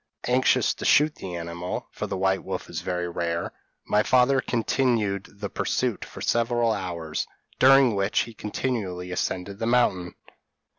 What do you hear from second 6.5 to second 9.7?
hours, during which he continually ascended the